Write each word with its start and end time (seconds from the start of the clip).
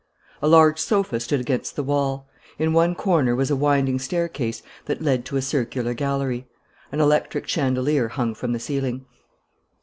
A 0.41 0.47
large 0.47 0.79
sofa 0.79 1.19
stood 1.19 1.39
against 1.39 1.75
the 1.75 1.83
wall. 1.83 2.27
In 2.57 2.73
one 2.73 2.95
corner 2.95 3.35
was 3.35 3.51
a 3.51 3.55
winding 3.55 3.99
staircase 3.99 4.63
that 4.85 4.99
led 5.03 5.25
to 5.25 5.37
a 5.37 5.43
circular 5.43 5.93
gallery. 5.93 6.47
An 6.91 6.99
electric 6.99 7.47
chandelier 7.47 8.07
hung 8.07 8.33
from 8.33 8.51
the 8.51 8.59
ceiling. 8.59 9.05